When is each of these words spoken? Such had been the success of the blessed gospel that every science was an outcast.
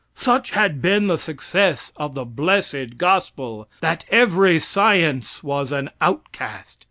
Such 0.15 0.49
had 0.49 0.81
been 0.81 1.05
the 1.05 1.19
success 1.19 1.93
of 1.95 2.15
the 2.15 2.25
blessed 2.25 2.97
gospel 2.97 3.69
that 3.81 4.03
every 4.09 4.57
science 4.59 5.43
was 5.43 5.71
an 5.71 5.91
outcast. 6.01 6.79